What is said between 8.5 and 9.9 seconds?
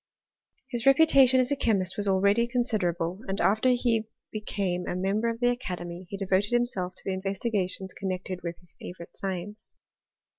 his favourite science.